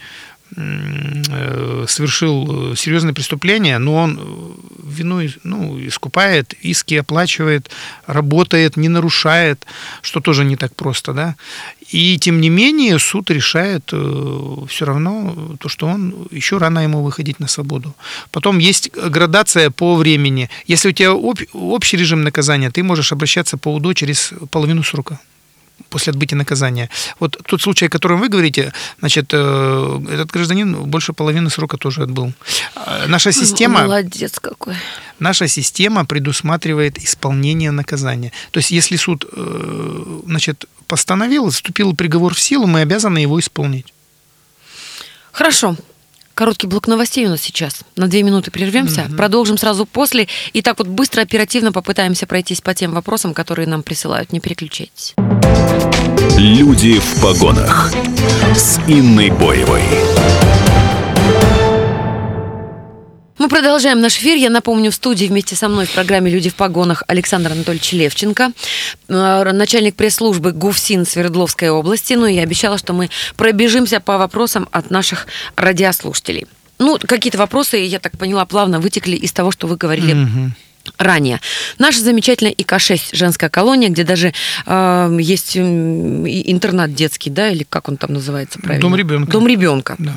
[0.56, 4.22] э, совершил э, серьезное преступление, но он э,
[4.84, 7.70] вину ну, искупает, иски оплачивает,
[8.06, 9.66] работает, не нарушает,
[10.02, 11.36] что тоже не так просто, да.
[11.92, 13.92] И тем не менее суд решает
[14.68, 17.94] все равно то, что он еще рано ему выходить на свободу.
[18.30, 20.48] Потом есть градация по времени.
[20.66, 25.20] Если у тебя об- общий режим наказания, ты можешь обращаться по УДО через половину срока
[25.88, 26.90] после отбытия наказания.
[27.20, 32.02] Вот тот случай, о котором вы говорите, значит, э, этот гражданин больше половины срока тоже
[32.02, 32.32] отбыл.
[32.74, 34.74] А Наша система, Молодец какой.
[35.18, 38.32] наша система предусматривает исполнение наказания.
[38.50, 43.92] То есть, если суд, э, значит, постановил, вступил приговор в силу, мы обязаны его исполнить.
[45.32, 45.76] Хорошо.
[46.36, 47.80] Короткий блок новостей у нас сейчас.
[47.96, 49.08] На две минуты прервемся.
[49.16, 50.28] Продолжим сразу после.
[50.52, 54.32] И так вот быстро, оперативно попытаемся пройтись по тем вопросам, которые нам присылают.
[54.34, 55.14] Не переключайтесь.
[56.36, 57.90] Люди в погонах.
[58.54, 59.80] С Инной Боевой.
[63.46, 64.36] Мы продолжаем наш эфир.
[64.36, 68.50] Я напомню, в студии вместе со мной в программе «Люди в погонах» Александр Анатольевич Левченко,
[69.06, 72.14] э, начальник пресс-службы ГУФСИН Свердловской области.
[72.14, 76.48] Ну и я обещала, что мы пробежимся по вопросам от наших радиослушателей.
[76.80, 80.54] Ну, какие-то вопросы, я так поняла, плавно вытекли из того, что вы говорили Мгм.
[80.98, 81.40] ранее.
[81.78, 84.34] Наша замечательная ИК-6 женская колония, где даже
[84.66, 88.82] э, есть интернат детский, да, или как он там называется правильно?
[88.82, 89.30] Дом ребенка.
[89.30, 89.94] Дом ребенка.
[90.00, 90.16] Да.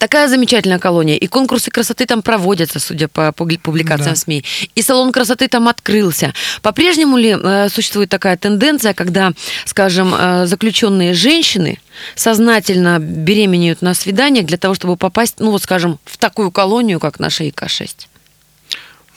[0.00, 1.16] Такая замечательная колония.
[1.16, 4.16] И конкурсы красоты там проводятся, судя по публи- публикациям Да.
[4.16, 4.44] СМИ.
[4.74, 6.32] И салон красоты там открылся.
[6.62, 9.32] По-прежнему ли э, существует такая тенденция, когда,
[9.66, 11.78] скажем, э, заключенные женщины
[12.16, 17.20] сознательно беременеют на свиданиях для того, чтобы попасть, ну вот, скажем, в такую колонию, как
[17.20, 18.06] наша ИК-6?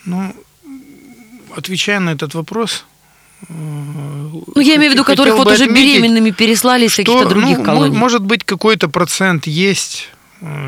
[0.06, 0.34] Ну,
[1.56, 2.84] отвечая на этот вопрос...
[3.43, 7.60] э, Ну, я имею в виду, которых вот уже отметить, беременными переслали из каких-то других
[7.60, 7.93] ну, колоний.
[7.93, 10.10] мо- Может быть, какой-то процент есть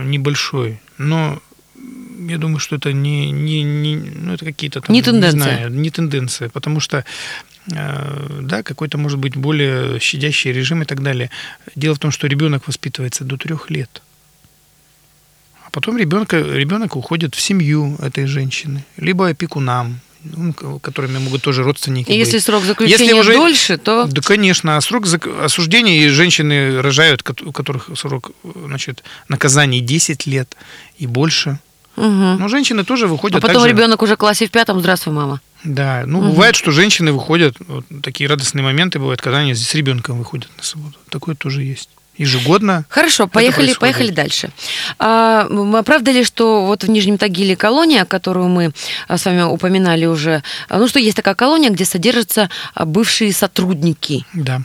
[0.04, 1.42] небольшой, но
[2.28, 5.40] я думаю, что это не, не, не ну, это какие-то там, Не тенденция.
[5.40, 7.04] знаю, не тенденция, потому что
[7.72, 11.30] э, да, какой-то может быть более щадящий режим и так далее.
[11.76, 14.02] Дело в том, что ребенок воспитывается до трех лет.
[15.66, 20.00] А потом ребенка, ребенок уходит в семью этой женщины, либо опекунам,
[20.36, 22.28] ну, которыми могут тоже родственники И быть.
[22.28, 24.06] если срок заключения Если уже- дольше, то...
[24.06, 24.78] Да, конечно.
[24.78, 30.56] А срок зак- осуждения, и женщины рожают, у которых срок значит, наказаний 10 лет
[30.98, 31.60] и больше.
[31.96, 32.38] Мгм.
[32.40, 35.40] Но женщины тоже выходят А потом также- ребенок уже в классе в пятом, здравствуй, мама.
[35.64, 40.18] Да, ну бывает, что женщины выходят, вот такие радостные моменты бывают, когда они с ребенком
[40.20, 40.96] выходят на свободу.
[41.10, 41.90] Такое тоже есть.
[42.18, 42.86] Ежегодно.
[42.90, 43.80] Хорошо, поехали, происходит.
[43.96, 44.50] поехали дальше.
[45.00, 48.72] А, м, правда ли, что вот в Нижнем Тагиле колония, которую мы
[49.08, 53.34] а, с вами упоминали уже, а, ну что есть такая колония, где содержатся а, бывшие
[53.34, 54.26] сотрудники.
[54.34, 54.62] Да.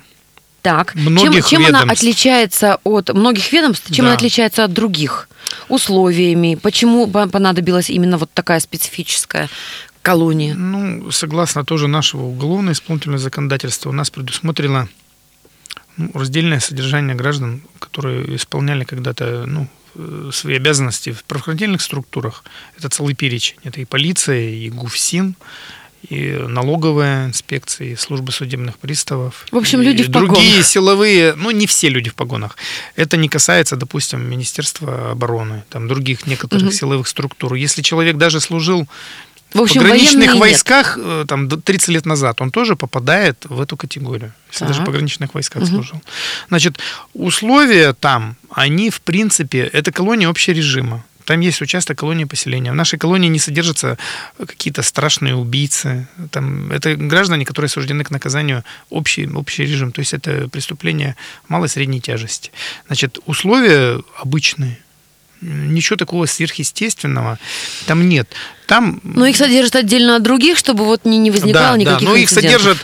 [0.63, 4.11] Так, Многих чем, чем она отличается от многих ведомств, чем Да.
[4.11, 5.27] она отличается от других?
[5.71, 9.49] Условиями, почему по- понадобилась именно вот такая специфическая
[10.03, 10.55] колония?
[10.55, 14.89] Ну, согласно тоже нашего уголовно-исполнительного законодательства, у нас предусмотрено
[15.97, 22.45] ну, раздельное содержание граждан, которые исполняли когда-то ну, э, свои обязанности в правоохранительных структурах.
[22.79, 23.57] Это целый перечень.
[23.65, 25.35] Это и полиция, и ГУФСИН,
[26.09, 29.47] и налоговая инспекция, и служба судебных приставов.
[29.53, 30.67] В общем, и люди в другие погонах.
[30.67, 32.57] силовые, ну, не все люди в погонах.
[32.97, 36.73] Это не касается, допустим, Министерства обороны, там, других некоторых Мгм.
[36.73, 37.53] силовых структур.
[37.55, 38.89] Если человек даже служил
[39.55, 40.41] В общем, в пограничных военные нет.
[40.41, 44.83] войсках э, там до 30 лет назад он тоже попадает в эту категорию, если даже
[44.83, 45.73] в пограничных войсках Мгм.
[45.73, 46.03] служил.
[46.49, 46.79] Значит,
[47.15, 51.05] условия там, они в принципе, это колония общего режима.
[51.25, 52.73] Там есть участок колонии поселения.
[52.73, 53.99] В нашей колонии не содержатся
[54.39, 56.09] какие-то страшные убийцы.
[56.33, 59.93] Там, это граждане, которые осуждены к наказанию общий, общий режим.
[59.93, 61.15] То есть это преступление
[61.47, 62.51] малой и средней тяжести.
[62.89, 64.79] Значит, условия обычные.
[65.41, 67.39] Ничего такого сверхъестественного
[67.87, 68.29] там нет.
[68.67, 72.13] Там Но их содержат отдельно от других, чтобы вот не, не возникало да, никаких да,
[72.13, 72.79] но их содержат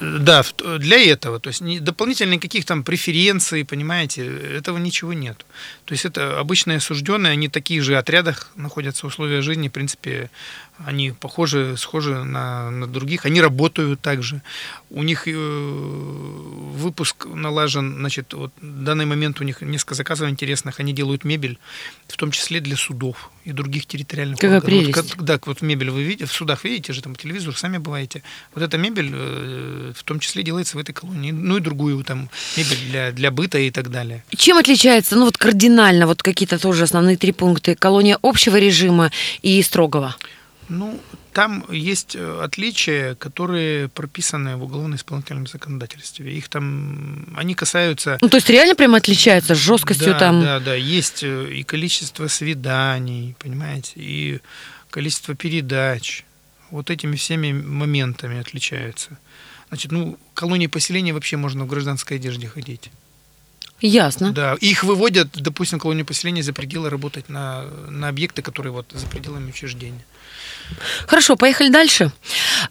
[0.00, 0.44] э, да,
[0.78, 1.40] для этого.
[1.40, 5.44] То есть дополнительных никаких там преференций, понимаете, этого ничего нет.
[5.86, 10.30] То есть это обычные осужденные, они в таких же отрядах находятся, условия жизни, в принципе,
[10.84, 14.42] они похожи, схожи на, на других, они работают также.
[14.90, 20.80] У них э, выпуск налажен, значит, вот в данный момент у них несколько заказов интересных,
[20.80, 21.58] они делают мебель,
[22.08, 24.74] в том числе для судов и других территориальных Какая органов.
[24.74, 25.14] Вот прелесть.
[25.14, 28.24] как- да, вот мебель вы видите, в судах видите же, там по телевизору сами бываете.
[28.54, 31.30] Вот эта мебель э, в том числе делается в этой колонии.
[31.30, 34.24] Ну и другую там мебель для, для быта и так далее.
[34.36, 35.75] Чем отличается, ну вот кардинально,
[36.06, 39.10] вот какие-то тоже основные три пункта, колония общего режима
[39.42, 40.16] и строгого?
[40.68, 41.00] Ну,
[41.36, 46.32] там есть э, отличия, которые прописаны в уголовно-исполнительном законодательстве.
[46.32, 48.16] Их там, они касаются...
[48.22, 50.40] Ну, то есть реально прямо отличается с жесткостью да, там.
[50.40, 54.40] Да, да, есть э, и количество свиданий, понимаете, и
[54.88, 56.24] количество передач.
[56.70, 59.18] Вот этими всеми моментами отличаются.
[59.68, 62.90] Значит, ну, колонии поселения вообще можно в гражданской одежде ходить.
[63.80, 64.32] Ясно.
[64.32, 69.06] Да, их выводят, допустим, колонию поселения за пределы работать на, на объекты, которые вот за
[69.06, 70.04] пределами учреждения.
[71.06, 72.10] Хорошо, поехали дальше.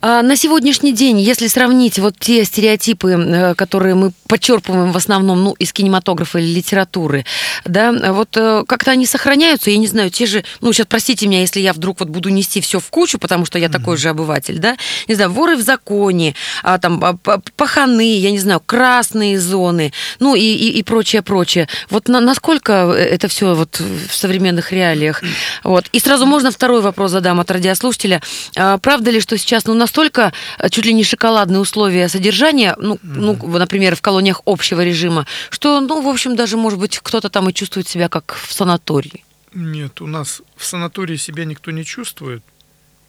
[0.01, 5.43] А, на сегодняшний день, если сравнить вот те стереотипы, э, которые мы подчерпываем в основном
[5.43, 7.25] ну, из кинематографа или литературы,
[7.63, 11.41] да, вот э, как-то они сохраняются, я не знаю, те же, ну, сейчас простите меня,
[11.41, 14.59] если я вдруг вот буду нести все в кучу, потому что я такой же обыватель,
[14.59, 19.93] да, не знаю, воры в законе, а, там, а, паханы, я не знаю, красные зоны,
[20.19, 21.67] ну, и, и, и прочее, прочее.
[21.89, 25.21] Вот на- насколько это все вот в современных реалиях?
[25.63, 25.87] Вот.
[25.91, 28.21] И сразу можно второй вопрос задам от радиослушателя.
[28.55, 32.97] А, Правда ли, что сейчас ну, настолько а, чуть ли не шоколадные условия содержания, ну,
[33.03, 37.49] ну, например, в колониях общего режима, что, ну, в общем, даже, может быть, кто-то там
[37.49, 39.25] и чувствует себя как в санатории?
[39.53, 42.41] Нет, у нас в санатории себя никто не чувствует.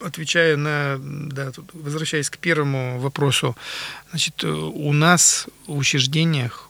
[0.01, 3.57] Отвечая на, да, возвращаясь к первому вопросу,
[4.11, 6.69] значит, у нас в учреждениях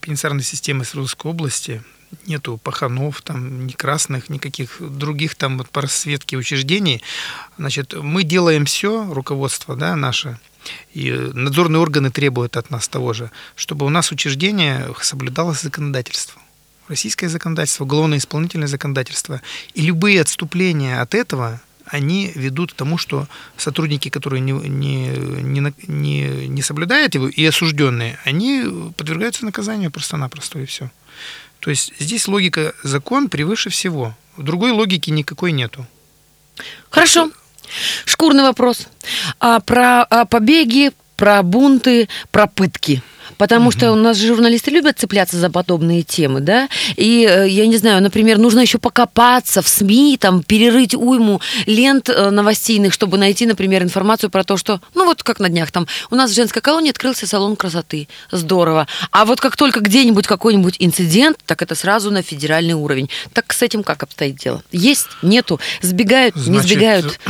[0.00, 1.82] пенитенциарной системы Свердловской области
[2.26, 7.02] нету паханов, там, ни красных, никаких других там вот по расцветке учреждений.
[7.58, 10.38] Значит, мы делаем все, руководство, да, наше,
[10.94, 16.40] и надзорные органы требуют от нас того же, чтобы у нас в учреждениях соблюдалось законодательство
[16.88, 19.42] российское законодательство, уголовно-исполнительное законодательство.
[19.74, 25.08] И любые отступления от этого, они ведут к тому, что сотрудники, которые не, не,
[25.42, 30.90] не, не, не соблюдают его, и осужденные, они подвергаются наказанию просто-напросто, и все.
[31.60, 34.16] То есть здесь логика закон превыше всего.
[34.36, 35.86] Другой логики никакой нету.
[36.90, 37.30] Хорошо.
[38.04, 38.86] Шкурный вопрос.
[39.40, 43.02] А про а, побеги, про бунты, про пытки.
[43.38, 46.68] Потому что у нас же журналисты любят цепляться за подобные темы, да?
[46.96, 52.08] И, э, я не знаю, например, нужно еще покопаться в СМИ, там, перерыть уйму лент
[52.08, 55.86] э, новостейных, чтобы найти, например, информацию про то, что, ну вот как на днях там,
[56.10, 58.08] у нас в женской колонии открылся салон красоты.
[58.30, 58.86] Здорово.
[59.12, 63.08] А вот как только где-нибудь какой-нибудь инцидент, так это сразу на федеральный уровень.
[63.32, 64.62] Так с этим как обстоит дело?
[64.72, 65.06] Есть?
[65.22, 65.60] Нету?
[65.80, 66.34] Сбегают?
[66.36, 67.20] не Значит, сбегают?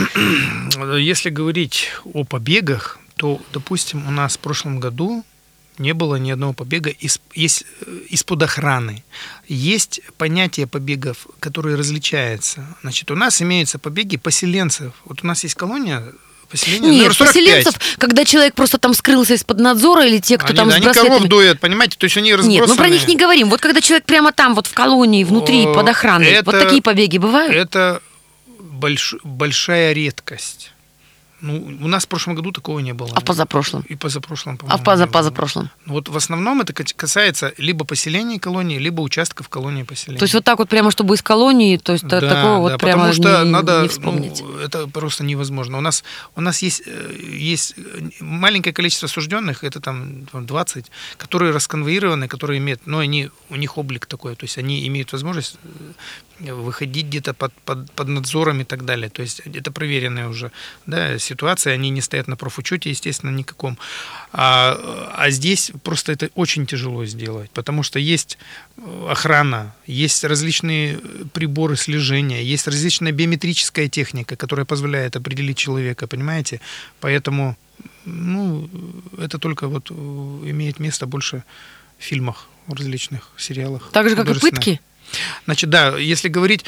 [0.99, 5.25] Если говорить о побегах, то, допустим, у нас в прошлом году
[5.79, 9.05] не было ни одного побега из, есть, э, из-под охраны.
[9.47, 12.67] Есть понятие побегов, которые различаются.
[12.83, 14.93] Значит, у нас имеются побеги поселенцев.
[15.05, 16.05] Вот у нас есть колония
[16.49, 17.29] поселения Нет, 45.
[17.29, 20.77] поселенцев, когда человек просто там скрылся из-под надзора, или те, кто они, там да, с
[20.77, 21.17] они браслетами...
[21.17, 21.97] коров доят, понимаете?
[21.99, 22.61] То есть они разбросаны.
[22.61, 23.51] Нет, мы про них не говорим.
[23.51, 26.83] Вот когда человек прямо там, вот в колонии, внутри, О, под охраной, вот это- такие
[26.83, 27.55] побеги бывают?
[27.55, 28.01] Это
[28.59, 30.73] больш- большая редкость.
[31.41, 33.11] Ну, у нас в прошлом году такого не было.
[33.15, 33.83] А в позапрошлом?
[33.83, 35.13] И позапрошлом, А в поза не было.
[35.13, 35.71] позапрошлом?
[35.87, 40.19] Ну, Вот в основном это кас- касается либо поселений колонии, либо участков колонии поселения.
[40.19, 42.79] То есть вот так вот прямо, чтобы из колонии, то есть Да, такого вот да,
[42.79, 44.41] прямо потому что не, надо, не вспомнить.
[44.43, 45.79] ну, это просто невозможно.
[45.79, 46.03] У нас,
[46.35, 47.75] у нас есть, э, есть
[48.21, 50.87] маленькое количество осужденных, это там там 20,
[51.19, 55.57] которые расконвоированы, которые имеют, ну, они, у них облик такой, то есть они имеют возможность
[56.41, 59.09] э, выходить где-то под, под, под надзором и так далее.
[59.11, 60.51] То есть это проверенная уже
[60.87, 63.79] да, ситуация, они не стоят на профучете, естественно, никаком.
[64.33, 68.39] А, а здесь просто это очень тяжело сделать, потому что есть
[68.77, 76.07] э, охрана, есть различные э, приборы слежения, есть различная биометрическая техника, которая позволяет определить человека,
[76.07, 76.61] понимаете?
[77.01, 77.57] Поэтому,
[78.05, 78.69] ну,
[79.19, 81.43] это только вот э, имеет место больше
[81.99, 83.91] в фильмах, в различных сериалах.
[83.93, 84.81] Так же, как и пытки?
[85.45, 86.65] Значит, да, если говорить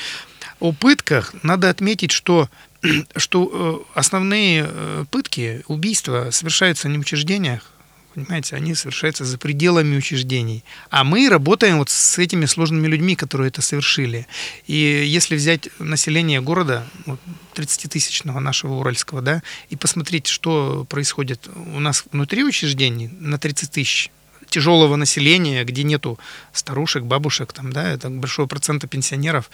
[0.60, 2.48] о пытках, надо отметить, что,
[3.16, 7.70] что э, основные э, пытки, убийства совершаются не в учреждениях,
[8.14, 10.64] понимаете, они совершаются за пределами учреждений.
[10.90, 14.26] А мы работаем вот с этими сложными людьми, которые это совершили.
[14.66, 17.20] И если взять население города, вот,
[17.54, 24.10] 30-тысячного нашего Уральского, да, и посмотреть, что происходит у нас внутри учреждений на 30 тысяч,
[24.48, 26.18] тяжелого населения, где нету
[26.52, 29.50] старушек, бабушек, там, да, это большого процента пенсионеров,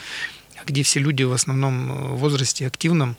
[0.67, 3.17] где все люди в основном э, в возрасте активном,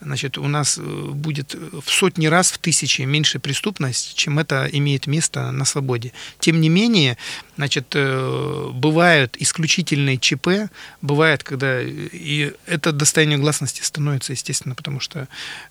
[0.00, 5.06] значит, у нас э, будет в сотни раз, в тысячи меньше преступность, чем это имеет
[5.06, 6.12] место на свободе.
[6.38, 7.16] Тем не менее,
[7.56, 10.70] значит, э, бывают исключительные ЧП,
[11.02, 15.28] бывает, когда и это достояние гласности становится, естественно, потому что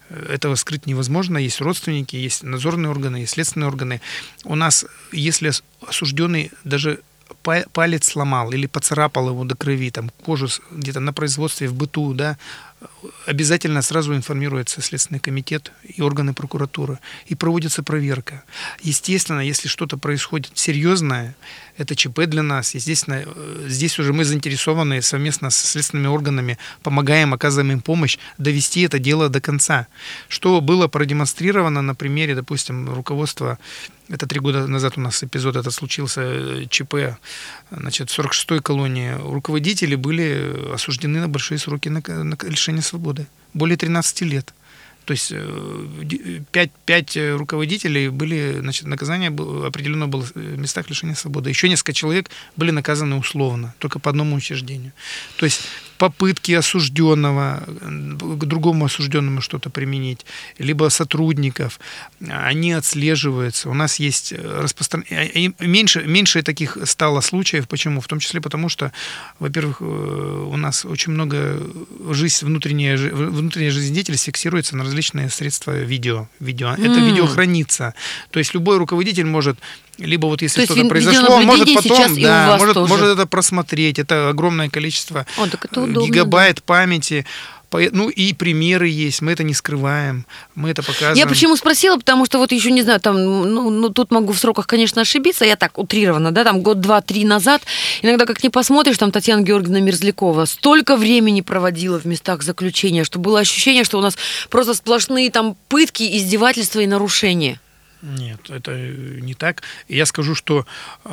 [0.10, 1.38] э, этого скрыть невозможно.
[1.38, 4.02] Есть родственники, есть надзорные органы, есть следственные органы.
[4.44, 7.00] У нас, если ос- осужденный даже
[7.72, 12.38] палец сломал или поцарапал его до крови, там кожу где-то на производстве, в быту, да,
[13.26, 18.44] обязательно сразу информируется Следственный комитет и органы прокуратуры, и проводится проверка.
[18.82, 21.36] Естественно, если что-то происходит серьезное,
[21.78, 22.76] это ЧП для нас.
[22.76, 28.82] Естественно, э, здесь уже мы заинтересованы совместно с следственными органами, помогаем, оказываем им помощь довести
[28.82, 29.88] это дело до конца.
[30.28, 33.58] Что было продемонстрировано на примере, допустим, руководства
[34.10, 37.18] это три года назад у нас эпизод этот случился, э, ЧП,
[37.72, 39.16] значит, в 46-й колонии.
[39.20, 43.28] Руководители были осуждены на большие сроки на, на лишение свободы.
[43.54, 44.54] Более 13 лет.
[45.06, 50.90] То есть э, ди- пять, пять э, руководителей были, значит, наказание определено было в местах
[50.90, 51.50] лишения свободы.
[51.50, 54.92] Еще несколько человек были наказаны условно, только по одному учреждению.
[55.38, 55.62] То есть
[55.98, 60.26] попытки осужденного к другому осужденному что-то применить,
[60.58, 61.80] либо сотрудников,
[62.30, 63.70] они отслеживаются.
[63.70, 65.54] У нас есть распространение...
[65.60, 67.68] Меньше, меньше таких стало случаев.
[67.68, 68.02] Почему?
[68.02, 68.92] В том числе потому, что,
[69.40, 71.60] во-первых, э, у нас очень много
[72.12, 76.28] жизнь, внутренняя, внутренняя жизнедеятельность фиксируется на различные средства видео.
[76.40, 76.74] видео.
[76.74, 77.06] Это М.
[77.06, 77.94] видео хранится.
[78.32, 79.58] То есть любой руководитель может
[79.98, 82.94] либо вот если что-то произошло, он может потом, да, может, тоже.
[82.94, 84.00] может это просмотреть.
[84.00, 87.26] Это огромное количество О, так это удобно, гигабайт памяти.
[87.72, 91.18] Ну и примеры есть, мы это не скрываем, мы это показываем.
[91.18, 94.40] Я почему спросила, потому что вот еще не знаю, там, ну, ну, тут могу в
[94.40, 97.62] сроках, конечно, ошибиться, я так утрированно, да, там год, два, три назад,
[98.02, 103.20] иногда как не посмотришь, там Татьяна Георгиевна Мерзлякова столько времени проводила в местах заключения, что
[103.20, 104.18] было ощущение, что у нас
[104.50, 107.60] просто сплошные там пытки, издевательства и нарушения.
[108.02, 109.64] Нет, это э, не так.
[109.90, 110.66] Я скажу, что
[111.04, 111.10] э,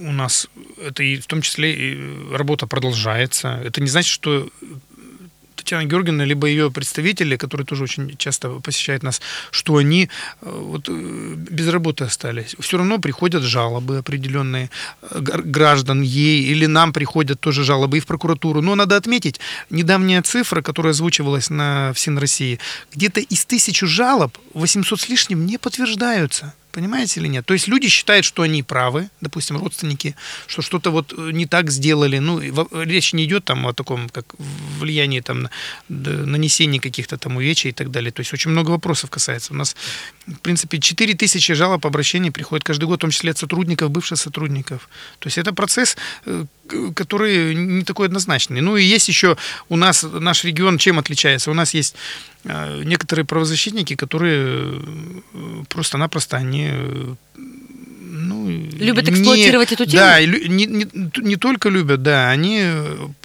[0.00, 0.48] у нас
[0.84, 3.60] это и в том числе и работа продолжается.
[3.64, 4.48] Это не значит, что
[5.66, 10.08] Татьяна Георгиевна, либо ее представители, которые тоже очень часто посещают нас, что они
[10.42, 12.54] э, вот, э, без работы остались.
[12.60, 14.70] Все равно приходят жалобы определенные
[15.02, 18.62] э, гр- граждан ей или нам приходят тоже жалобы и в прокуратуру.
[18.62, 22.60] Но надо отметить, недавняя цифра, которая озвучивалась на ВСИН России,
[22.94, 26.54] где-то из тысячи жалоб 800 с лишним не подтверждаются.
[26.76, 27.46] Понимаете или нет?
[27.46, 30.14] То есть люди считают, что они правы, допустим, родственники,
[30.46, 32.18] что что-то вот э, не так сделали.
[32.18, 32.38] Ну,
[32.84, 34.26] речь не идет там о таком, как
[34.78, 35.50] влиянии там на
[35.88, 38.12] нанесении каких-то там увечий и так далее.
[38.12, 39.54] То есть очень много вопросов касается.
[39.54, 39.74] У нас,
[40.26, 44.18] в принципе, 4 тысячи жалоб, обращений приходит каждый год, в том числе от сотрудников, бывших
[44.18, 44.90] сотрудников.
[45.18, 45.96] То есть это процесс,
[46.72, 48.60] э, который не такой однозначный.
[48.60, 49.36] Ну и есть еще
[49.68, 51.50] у нас, наш регион чем отличается?
[51.50, 51.94] У нас есть
[52.44, 54.80] э, некоторые правозащитники, которые
[55.68, 56.70] просто-напросто они
[58.16, 60.02] ну, любят эксплуатировать не, эту тему?
[60.02, 62.64] Да, не, не, не только любят, да, они,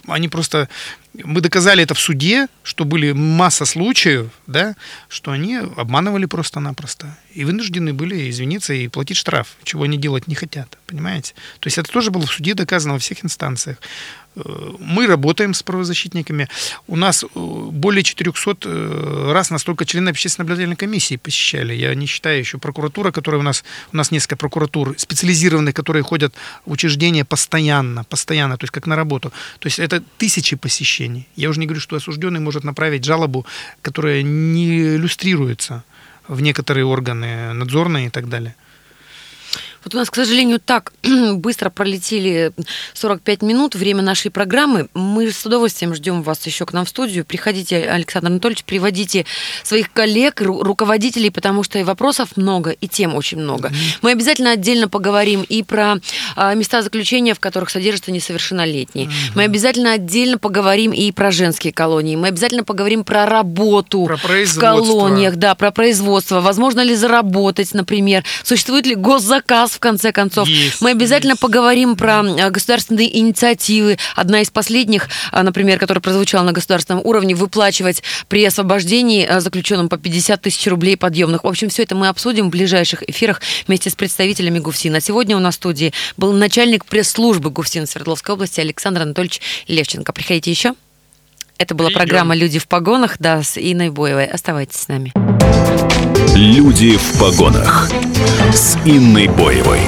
[0.06, 0.68] они просто...
[1.12, 4.74] Мы доказали это в суде, что были масса случаев, да,
[5.08, 7.18] что они обманывали просто-напросто.
[7.34, 11.34] И вынуждены были извиниться и платить штраф, чего они делать не хотят, понимаете?
[11.60, 13.78] То есть это тоже было в суде доказано во всех инстанциях.
[14.34, 16.48] Мы работаем с правозащитниками.
[16.86, 21.74] У нас э, более 400 э, раз настолько члены общественной наблюдательной комиссии посещали.
[21.74, 23.62] Я не считаю еще прокуратура, которая у нас,
[23.92, 28.96] у нас несколько прокуратур специализированных, которые ходят в учреждения постоянно, постоянно, то есть как на
[28.96, 29.32] работу.
[29.58, 31.28] То есть это тысячи посещений.
[31.36, 33.44] Я уже не говорю, что осужденный может направить жалобу,
[33.82, 35.84] которая не иллюстрируется
[36.28, 38.54] в некоторые органы надзорные и так далее.
[39.84, 40.92] Вот у нас, к сожалению, так
[41.34, 42.52] быстро пролетели
[42.94, 44.88] 45 минут, время нашей программы.
[44.94, 47.24] Мы с удовольствием ждем вас еще к нам в студию.
[47.24, 49.26] Приходите, Александр Анатольевич, приводите
[49.62, 53.68] своих коллег, ру- руководителей, потому что и вопросов много, и тем очень много.
[53.68, 53.98] Mm-hmm.
[54.02, 55.96] Мы обязательно отдельно поговорим и про
[56.36, 59.06] а, места заключения, в которых содержатся несовершеннолетние.
[59.06, 59.32] Mm-hmm.
[59.34, 62.16] Мы обязательно отдельно поговорим и про женские колонии.
[62.16, 66.40] Мы обязательно поговорим про работу про в колониях, да, про производство.
[66.40, 68.24] Возможно ли заработать, например?
[68.44, 70.48] Существует ли госзаказ в конце концов.
[70.48, 71.40] Есть, Мы обязательно есть.
[71.40, 73.98] поговорим про э, государственные инициативы.
[74.16, 79.88] Одна из последних, э, например, которая прозвучала на государственном уровне, выплачивать при освобождении э, заключенным
[79.88, 81.44] по 50 тысяч рублей подъемных.
[81.44, 85.00] В общем, все это мы обсудим в ближайших эфирах вместе с представителями ГУФСИНа.
[85.00, 90.12] Сегодня у нас в студии был начальник пресс-службы ГУФСИНа Свердловской области Александр Анатольевич Левченко.
[90.12, 90.74] Приходите еще.
[91.58, 91.98] Это была Придем.
[92.00, 94.26] программа «Люди в погонах», да, с Иной Боевой.
[94.26, 95.12] Оставайтесь с нами.
[96.34, 97.90] «Люди в погонах»
[98.52, 99.80] с Инной Боевой.